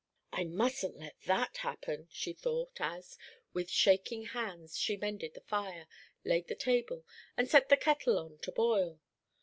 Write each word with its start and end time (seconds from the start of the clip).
"I 0.33 0.45
mustn't 0.45 0.97
let 0.97 1.21
that 1.27 1.57
happen," 1.57 2.07
she 2.09 2.33
thought, 2.33 2.77
as, 2.81 3.19
with 3.53 3.69
shaking 3.69 4.25
hands, 4.25 4.75
she 4.75 4.97
mended 4.97 5.35
the 5.35 5.41
fire, 5.41 5.87
laid 6.23 6.47
the 6.47 6.55
table, 6.55 7.05
and 7.37 7.47
set 7.47 7.69
the 7.69 7.77
kettle 7.77 8.17
on 8.17 8.39
to 8.39 8.51
boil. 8.51 8.99